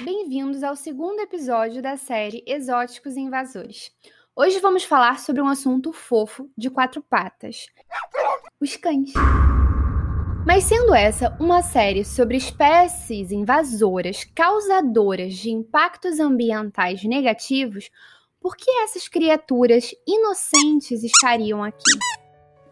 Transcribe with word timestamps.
Bem-vindos 0.00 0.64
ao 0.64 0.74
segundo 0.74 1.20
episódio 1.20 1.80
da 1.80 1.96
série 1.96 2.42
Exóticos 2.48 3.16
e 3.16 3.20
Invasores. 3.20 3.92
Hoje 4.34 4.58
vamos 4.58 4.82
falar 4.82 5.20
sobre 5.20 5.40
um 5.40 5.46
assunto 5.46 5.92
fofo 5.92 6.50
de 6.58 6.68
quatro 6.68 7.00
patas: 7.00 7.66
os 8.60 8.76
cães. 8.76 9.12
Mas 10.44 10.64
sendo 10.64 10.92
essa 10.92 11.36
uma 11.38 11.62
série 11.62 12.04
sobre 12.04 12.36
espécies 12.36 13.30
invasoras 13.30 14.24
causadoras 14.24 15.34
de 15.34 15.50
impactos 15.50 16.18
ambientais 16.18 17.04
negativos, 17.04 17.88
por 18.40 18.56
que 18.56 18.68
essas 18.82 19.06
criaturas 19.06 19.94
inocentes 20.08 21.04
estariam 21.04 21.62
aqui? 21.62 22.23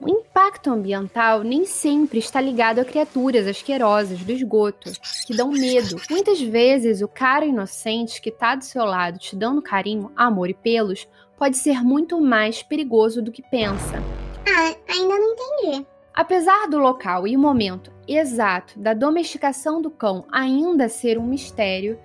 O 0.05 0.09
impacto 0.09 0.69
ambiental 0.69 1.45
nem 1.45 1.64
sempre 1.64 2.18
está 2.18 2.41
ligado 2.41 2.80
a 2.80 2.85
criaturas 2.85 3.46
asquerosas 3.46 4.18
do 4.18 4.32
esgoto, 4.32 4.91
que 5.25 5.36
dão 5.36 5.53
medo. 5.53 5.96
Muitas 6.11 6.41
vezes, 6.41 7.03
o 7.03 7.07
cara 7.07 7.46
inocente 7.46 8.21
que 8.21 8.31
está 8.31 8.57
do 8.57 8.64
seu 8.64 8.85
lado 8.85 9.21
te 9.21 9.36
dando 9.36 9.62
carinho, 9.62 10.11
amor 10.17 10.50
e 10.50 10.54
pelos 10.54 11.07
pode 11.39 11.57
ser 11.57 11.85
muito 11.85 12.21
mais 12.21 12.64
perigoso 12.64 13.23
do 13.23 13.31
que 13.31 13.43
pensa. 13.43 14.03
Ah, 14.45 14.75
ainda 14.89 15.18
não 15.18 15.35
entendi. 15.35 15.86
Apesar 16.12 16.68
do 16.68 16.79
local 16.79 17.26
e 17.29 17.37
o 17.37 17.40
momento 17.40 17.93
exato 18.07 18.79
da 18.81 18.95
domesticação 18.95 19.81
do 19.81 19.90
cão 19.90 20.25
ainda 20.32 20.89
ser 20.89 21.17
um 21.17 21.26
mistério, 21.26 21.96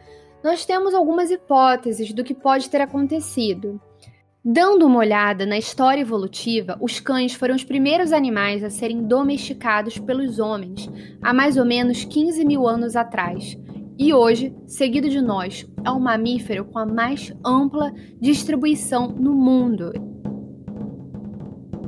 nós 0.44 0.66
temos 0.66 0.94
algumas 0.94 1.32
hipóteses 1.32 2.14
do 2.14 2.24
que 2.24 2.36
pode 2.36 2.70
ter 2.70 2.80
acontecido. 2.80 3.82
Dando 4.50 4.86
uma 4.86 5.00
olhada 5.00 5.46
na 5.46 5.58
história 5.58 6.00
evolutiva, 6.00 6.78
os 6.80 7.02
cães 7.02 7.34
foram 7.34 7.54
os 7.54 7.66
primeiros 7.66 8.14
animais 8.14 8.64
a 8.64 8.70
serem 8.70 9.04
domesticados 9.04 9.98
pelos 9.98 10.40
homens 10.40 10.90
há 11.22 11.34
mais 11.34 11.58
ou 11.58 11.66
menos 11.66 12.06
15 12.06 12.46
mil 12.46 12.66
anos 12.66 12.96
atrás. 12.96 13.58
E 14.00 14.14
hoje, 14.14 14.56
seguido 14.66 15.10
de 15.10 15.20
nós, 15.20 15.70
é 15.84 15.92
o 15.92 16.00
mamífero 16.00 16.64
com 16.64 16.80
a 16.80 16.86
mais 16.86 17.36
ampla 17.46 17.92
distribuição 18.22 19.10
no 19.10 19.34
mundo. 19.34 19.92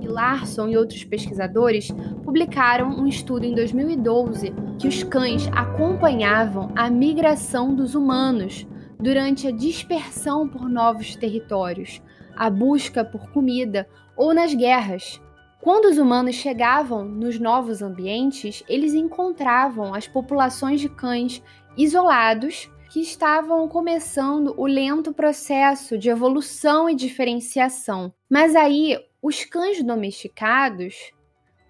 Larson 0.05 0.67
e 0.67 0.75
outros 0.75 1.05
pesquisadores 1.05 1.89
publicaram 2.25 2.89
um 2.89 3.07
estudo 3.07 3.45
em 3.45 3.55
2012 3.55 4.53
que 4.77 4.89
os 4.89 5.01
cães 5.01 5.47
acompanhavam 5.53 6.73
a 6.75 6.89
migração 6.89 7.73
dos 7.73 7.95
humanos 7.95 8.67
durante 9.00 9.47
a 9.47 9.52
dispersão 9.52 10.47
por 10.47 10.67
novos 10.69 11.16
territórios, 11.16 12.02
a 12.36 12.50
busca 12.50 13.03
por 13.03 13.31
comida 13.31 13.88
ou 14.16 14.33
nas 14.33 14.53
guerras. 14.53 15.22
Quando 15.61 15.86
os 15.86 15.97
humanos 15.97 16.36
chegavam 16.36 17.06
nos 17.06 17.39
novos 17.39 17.81
ambientes, 17.81 18.64
eles 18.67 18.94
encontravam 18.94 19.94
as 19.94 20.08
populações 20.08 20.81
de 20.81 20.89
cães 20.89 21.41
isolados 21.78 22.69
que 22.89 23.02
estavam 23.02 23.67
começando 23.67 24.53
o 24.58 24.66
lento 24.66 25.13
processo 25.13 25.97
de 25.97 26.09
evolução 26.09 26.89
e 26.89 26.95
diferenciação. 26.95 28.13
Mas 28.30 28.56
aí, 28.56 28.97
os 29.22 29.44
cães 29.44 29.84
domesticados 29.84 31.11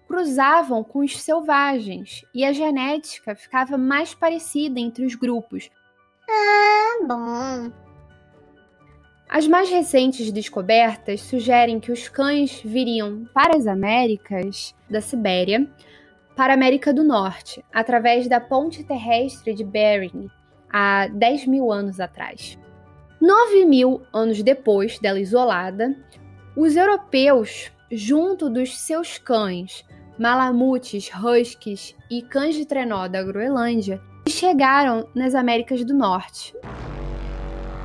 cruzavam 0.08 0.82
com 0.82 1.00
os 1.00 1.20
selvagens 1.20 2.24
e 2.34 2.44
a 2.44 2.52
genética 2.52 3.36
ficava 3.36 3.76
mais 3.78 4.14
parecida 4.14 4.80
entre 4.80 5.04
os 5.04 5.14
grupos. 5.14 5.70
Ah, 6.30 7.06
bom. 7.06 7.72
As 9.28 9.46
mais 9.46 9.70
recentes 9.70 10.32
descobertas 10.32 11.20
sugerem 11.20 11.78
que 11.78 11.92
os 11.92 12.08
cães 12.08 12.60
viriam 12.64 13.28
para 13.32 13.56
as 13.56 13.66
Américas 13.66 14.74
da 14.88 15.00
Sibéria 15.00 15.68
para 16.36 16.52
a 16.52 16.56
América 16.56 16.92
do 16.92 17.04
Norte, 17.04 17.64
através 17.72 18.28
da 18.28 18.40
ponte 18.40 18.82
terrestre 18.82 19.54
de 19.54 19.62
Bering, 19.62 20.28
há 20.72 21.06
10 21.08 21.46
mil 21.46 21.70
anos 21.70 22.00
atrás. 22.00 22.58
9 23.20 23.66
mil 23.66 24.02
anos 24.12 24.42
depois 24.42 24.98
dela 24.98 25.20
isolada, 25.20 25.94
os 26.56 26.76
europeus, 26.76 27.70
junto 27.90 28.48
dos 28.48 28.78
seus 28.78 29.18
cães, 29.18 29.84
malamutes, 30.18 31.10
huskies 31.14 31.94
e 32.10 32.22
cães 32.22 32.54
de 32.54 32.64
trenó 32.64 33.06
da 33.06 33.22
Groenlândia, 33.22 34.00
chegaram 34.30 35.08
nas 35.14 35.34
Américas 35.34 35.84
do 35.84 35.94
Norte, 35.94 36.54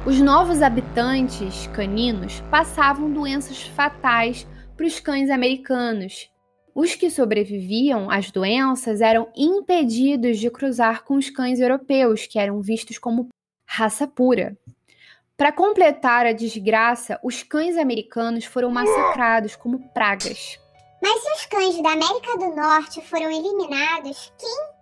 os 0.06 0.22
novos 0.22 0.62
habitantes 0.62 1.66
caninos 1.74 2.40
passavam 2.52 3.12
doenças 3.12 3.64
fatais 3.64 4.46
para 4.78 4.86
os 4.86 5.00
cães 5.00 5.32
americanos. 5.32 6.30
Os 6.76 6.94
que 6.94 7.10
sobreviviam 7.10 8.12
às 8.12 8.30
doenças 8.30 9.02
eram 9.02 9.28
impedidos 9.36 10.38
de 10.38 10.52
cruzar 10.52 11.04
com 11.04 11.16
os 11.16 11.32
cães 11.32 11.60
europeus, 11.60 12.28
que 12.28 12.38
eram 12.38 12.62
vistos 12.62 13.00
como 13.00 13.30
raça 13.66 14.06
pura. 14.06 14.56
Para 15.36 15.52
completar 15.52 16.28
a 16.28 16.34
desgraça, 16.34 17.20
os 17.24 17.42
cães 17.42 17.76
americanos 17.76 18.46
foram 18.46 18.70
massacrados 18.70 19.56
como 19.56 19.90
pragas. 19.90 20.60
Mas 21.02 21.20
se 21.20 21.32
os 21.32 21.46
cães 21.48 21.82
da 21.82 21.94
América 21.94 22.38
do 22.38 22.56
Norte 22.56 23.02
foram 23.02 23.32
eliminados, 23.32 24.32
quem 24.38 24.75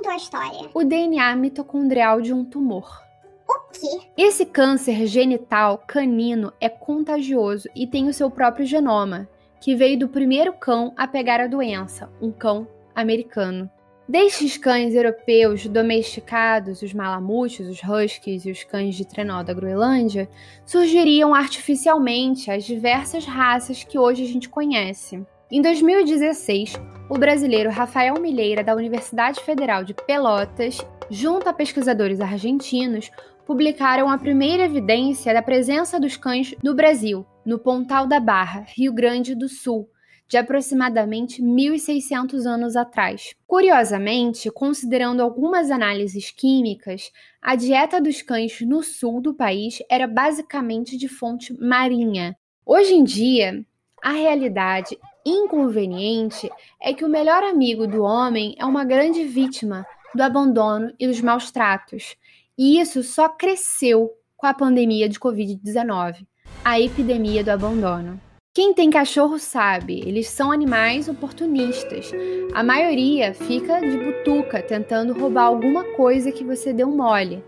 contou 0.00 0.12
a 0.12 0.16
história? 0.16 0.70
O 0.72 0.82
DNA 0.82 1.36
mitocondrial 1.36 2.22
de 2.22 2.32
um 2.32 2.42
tumor. 2.42 3.02
O 3.46 3.70
quê? 3.70 4.08
Esse 4.16 4.46
câncer 4.46 5.06
genital 5.06 5.82
canino 5.86 6.52
é 6.58 6.70
contagioso 6.70 7.68
e 7.74 7.86
tem 7.86 8.08
o 8.08 8.14
seu 8.14 8.30
próprio 8.30 8.64
genoma, 8.64 9.28
que 9.60 9.76
veio 9.76 9.98
do 9.98 10.08
primeiro 10.08 10.54
cão 10.54 10.94
a 10.96 11.06
pegar 11.06 11.38
a 11.38 11.46
doença, 11.46 12.10
um 12.20 12.32
cão 12.32 12.66
americano. 12.94 13.70
Destes 14.08 14.56
cães 14.56 14.94
europeus 14.94 15.66
domesticados, 15.66 16.80
os 16.80 16.94
malamutes, 16.94 17.68
os 17.68 17.80
huskies 17.82 18.46
e 18.46 18.50
os 18.50 18.64
cães 18.64 18.96
de 18.96 19.04
trenó 19.04 19.42
da 19.42 19.52
Groenlândia, 19.52 20.28
surgiriam 20.64 21.34
artificialmente 21.34 22.50
as 22.50 22.64
diversas 22.64 23.26
raças 23.26 23.84
que 23.84 23.98
hoje 23.98 24.24
a 24.24 24.26
gente 24.26 24.48
conhece. 24.48 25.24
Em 25.52 25.60
2016, 25.60 26.74
o 27.08 27.18
brasileiro 27.18 27.70
Rafael 27.70 28.14
Milheira, 28.20 28.62
da 28.62 28.72
Universidade 28.72 29.40
Federal 29.40 29.82
de 29.82 29.92
Pelotas, 29.92 30.78
junto 31.10 31.48
a 31.48 31.52
pesquisadores 31.52 32.20
argentinos, 32.20 33.10
publicaram 33.44 34.08
a 34.08 34.16
primeira 34.16 34.62
evidência 34.62 35.34
da 35.34 35.42
presença 35.42 35.98
dos 35.98 36.16
cães 36.16 36.54
no 36.62 36.72
Brasil, 36.72 37.26
no 37.44 37.58
Pontal 37.58 38.06
da 38.06 38.20
Barra, 38.20 38.64
Rio 38.76 38.92
Grande 38.92 39.34
do 39.34 39.48
Sul, 39.48 39.88
de 40.28 40.36
aproximadamente 40.36 41.42
1.600 41.42 42.46
anos 42.46 42.76
atrás. 42.76 43.34
Curiosamente, 43.44 44.52
considerando 44.52 45.20
algumas 45.20 45.68
análises 45.68 46.30
químicas, 46.30 47.10
a 47.42 47.56
dieta 47.56 48.00
dos 48.00 48.22
cães 48.22 48.60
no 48.60 48.84
sul 48.84 49.20
do 49.20 49.34
país 49.34 49.78
era 49.90 50.06
basicamente 50.06 50.96
de 50.96 51.08
fonte 51.08 51.52
marinha. 51.60 52.36
Hoje 52.64 52.94
em 52.94 53.02
dia, 53.02 53.66
a 54.00 54.12
realidade 54.12 54.96
inconveniente 55.24 56.50
é 56.80 56.92
que 56.92 57.04
o 57.04 57.08
melhor 57.08 57.42
amigo 57.42 57.86
do 57.86 58.02
homem 58.02 58.54
é 58.58 58.64
uma 58.64 58.84
grande 58.84 59.24
vítima 59.24 59.86
do 60.14 60.22
abandono 60.22 60.92
e 60.98 61.06
dos 61.06 61.20
maus 61.20 61.50
tratos. 61.50 62.16
E 62.56 62.80
isso 62.80 63.02
só 63.02 63.28
cresceu 63.28 64.10
com 64.36 64.46
a 64.46 64.54
pandemia 64.54 65.08
de 65.08 65.18
Covid-19, 65.18 66.26
a 66.64 66.80
epidemia 66.80 67.44
do 67.44 67.50
abandono. 67.50 68.20
Quem 68.52 68.74
tem 68.74 68.90
cachorro 68.90 69.38
sabe, 69.38 70.00
eles 70.00 70.26
são 70.26 70.50
animais 70.50 71.08
oportunistas. 71.08 72.10
A 72.52 72.64
maioria 72.64 73.32
fica 73.32 73.80
de 73.80 73.96
butuca 73.96 74.60
tentando 74.60 75.12
roubar 75.12 75.44
alguma 75.44 75.84
coisa 75.94 76.32
que 76.32 76.42
você 76.42 76.72
deu 76.72 76.90
mole. 76.90 77.44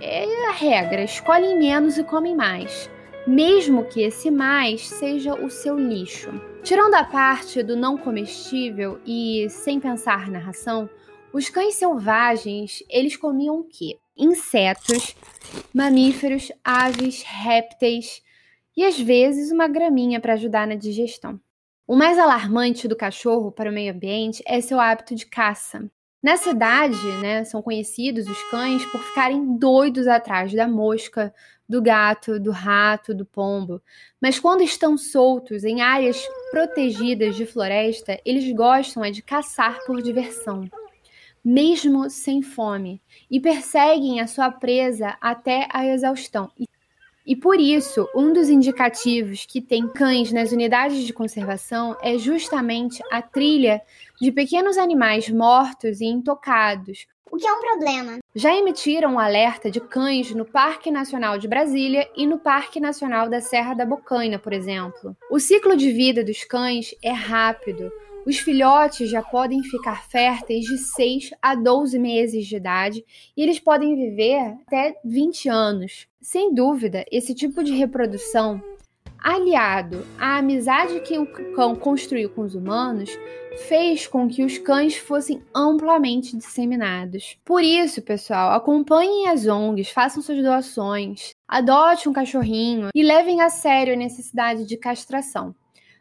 É 0.00 0.48
a 0.48 0.52
regra, 0.52 1.04
escolhem 1.04 1.58
menos 1.58 1.98
e 1.98 2.04
comem 2.04 2.34
mais, 2.34 2.90
mesmo 3.26 3.84
que 3.84 4.02
esse 4.02 4.30
mais 4.30 4.88
seja 4.88 5.34
o 5.34 5.48
seu 5.48 5.78
lixo. 5.78 6.49
Tirando 6.62 6.94
a 6.94 7.04
parte 7.04 7.62
do 7.62 7.76
não 7.76 7.96
comestível 7.96 9.00
e 9.06 9.48
sem 9.48 9.80
pensar 9.80 10.30
na 10.30 10.38
ração, 10.38 10.88
os 11.32 11.48
cães 11.48 11.74
selvagens, 11.74 12.82
eles 12.88 13.16
comiam 13.16 13.60
o 13.60 13.64
quê? 13.64 13.98
insetos, 14.20 15.16
mamíferos, 15.74 16.52
aves, 16.62 17.22
répteis 17.22 18.22
e 18.76 18.84
às 18.84 19.00
vezes 19.00 19.50
uma 19.50 19.66
graminha 19.66 20.20
para 20.20 20.34
ajudar 20.34 20.66
na 20.66 20.74
digestão. 20.74 21.40
O 21.86 21.96
mais 21.96 22.18
alarmante 22.18 22.86
do 22.86 22.94
cachorro 22.94 23.50
para 23.50 23.70
o 23.70 23.72
meio 23.72 23.92
ambiente 23.92 24.42
é 24.46 24.60
seu 24.60 24.78
hábito 24.78 25.14
de 25.14 25.26
caça. 25.26 25.90
Na 26.22 26.36
cidade, 26.36 27.00
né, 27.22 27.44
são 27.44 27.62
conhecidos 27.62 28.28
os 28.28 28.42
cães 28.50 28.84
por 28.86 29.00
ficarem 29.02 29.56
doidos 29.56 30.06
atrás 30.06 30.52
da 30.52 30.68
mosca, 30.68 31.34
do 31.68 31.80
gato, 31.80 32.38
do 32.38 32.50
rato, 32.50 33.14
do 33.14 33.24
pombo. 33.24 33.80
Mas 34.20 34.38
quando 34.38 34.62
estão 34.62 34.98
soltos 34.98 35.64
em 35.64 35.80
áreas 35.80 36.20
protegidas 36.50 37.36
de 37.36 37.46
floresta, 37.46 38.20
eles 38.24 38.50
gostam 38.54 39.04
é 39.04 39.10
de 39.10 39.22
caçar 39.22 39.78
por 39.86 40.02
diversão 40.02 40.68
mesmo 41.44 42.10
sem 42.10 42.42
fome, 42.42 43.02
e 43.30 43.40
perseguem 43.40 44.20
a 44.20 44.26
sua 44.26 44.50
presa 44.50 45.16
até 45.20 45.66
a 45.72 45.86
exaustão. 45.86 46.50
E 47.26 47.36
por 47.36 47.60
isso, 47.60 48.08
um 48.14 48.32
dos 48.32 48.48
indicativos 48.48 49.46
que 49.46 49.60
tem 49.60 49.86
cães 49.86 50.32
nas 50.32 50.52
unidades 50.52 51.04
de 51.04 51.12
conservação 51.12 51.96
é 52.02 52.16
justamente 52.16 53.02
a 53.10 53.20
trilha 53.20 53.80
de 54.20 54.32
pequenos 54.32 54.78
animais 54.78 55.28
mortos 55.28 56.00
e 56.00 56.06
intocados, 56.06 57.06
o 57.30 57.36
que 57.36 57.46
é 57.46 57.52
um 57.52 57.60
problema. 57.60 58.18
Já 58.34 58.54
emitiram 58.56 59.14
um 59.14 59.18
alerta 59.18 59.70
de 59.70 59.80
cães 59.80 60.34
no 60.34 60.44
Parque 60.44 60.90
Nacional 60.90 61.38
de 61.38 61.46
Brasília 61.46 62.08
e 62.16 62.26
no 62.26 62.38
Parque 62.38 62.80
Nacional 62.80 63.28
da 63.28 63.40
Serra 63.40 63.74
da 63.74 63.86
Bocaina, 63.86 64.38
por 64.38 64.52
exemplo. 64.52 65.16
O 65.30 65.38
ciclo 65.38 65.76
de 65.76 65.92
vida 65.92 66.24
dos 66.24 66.42
cães 66.42 66.94
é 67.02 67.12
rápido. 67.12 67.92
Os 68.26 68.38
filhotes 68.38 69.10
já 69.10 69.22
podem 69.22 69.62
ficar 69.62 70.04
férteis 70.04 70.66
de 70.66 70.76
6 70.76 71.30
a 71.40 71.54
12 71.54 71.98
meses 71.98 72.46
de 72.46 72.56
idade 72.56 73.04
e 73.34 73.42
eles 73.42 73.58
podem 73.58 73.96
viver 73.96 74.56
até 74.66 74.94
20 75.04 75.48
anos. 75.48 76.06
Sem 76.20 76.54
dúvida, 76.54 77.04
esse 77.10 77.34
tipo 77.34 77.64
de 77.64 77.72
reprodução, 77.72 78.62
aliado 79.18 80.06
à 80.18 80.36
amizade 80.36 81.00
que 81.00 81.18
o 81.18 81.26
cão 81.54 81.74
construiu 81.74 82.28
com 82.28 82.42
os 82.42 82.54
humanos, 82.54 83.10
fez 83.68 84.06
com 84.06 84.28
que 84.28 84.44
os 84.44 84.58
cães 84.58 84.96
fossem 84.96 85.42
amplamente 85.54 86.36
disseminados. 86.36 87.38
Por 87.44 87.62
isso, 87.62 88.02
pessoal, 88.02 88.52
acompanhem 88.52 89.28
as 89.28 89.46
ONGs, 89.46 89.90
façam 89.90 90.22
suas 90.22 90.42
doações, 90.42 91.34
adote 91.48 92.08
um 92.08 92.12
cachorrinho 92.12 92.90
e 92.94 93.02
levem 93.02 93.40
a 93.40 93.48
sério 93.48 93.94
a 93.94 93.96
necessidade 93.96 94.66
de 94.66 94.76
castração. 94.76 95.54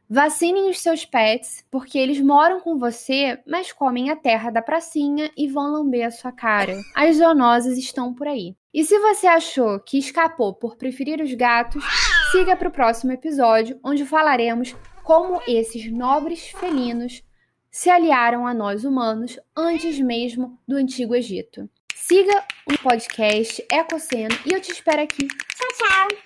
Vacinem 0.09 0.69
os 0.69 0.79
seus 0.79 1.05
pets, 1.05 1.63
porque 1.69 1.99
eles 1.99 2.19
moram 2.19 2.59
com 2.59 2.79
você, 2.79 3.39
mas 3.45 3.71
comem 3.71 4.09
a 4.09 4.15
terra 4.15 4.49
da 4.49 4.59
pracinha 4.59 5.29
e 5.37 5.47
vão 5.47 5.71
lamber 5.71 6.07
a 6.07 6.09
sua 6.09 6.31
cara. 6.31 6.75
As 6.95 7.17
zoonoses 7.17 7.77
estão 7.77 8.11
por 8.11 8.27
aí. 8.27 8.55
E 8.73 8.83
se 8.83 8.97
você 8.97 9.27
achou 9.27 9.79
que 9.79 9.99
escapou 9.99 10.53
por 10.53 10.77
preferir 10.77 11.21
os 11.21 11.31
gatos, 11.35 11.83
siga 12.31 12.55
para 12.55 12.69
o 12.69 12.71
próximo 12.71 13.11
episódio, 13.11 13.79
onde 13.83 14.03
falaremos 14.03 14.75
como 15.03 15.41
esses 15.47 15.91
nobres 15.91 16.49
felinos 16.49 17.23
se 17.69 17.89
aliaram 17.89 18.47
a 18.47 18.53
nós 18.53 18.83
humanos 18.83 19.39
antes 19.55 19.99
mesmo 19.99 20.59
do 20.67 20.75
Antigo 20.75 21.15
Egito. 21.15 21.69
Siga 21.93 22.43
o 22.65 22.77
podcast 22.79 23.63
Ecoceno 23.71 24.35
e 24.43 24.53
eu 24.53 24.59
te 24.59 24.71
espero 24.71 25.01
aqui. 25.01 25.27
Tchau, 25.27 25.67
tchau! 25.77 26.19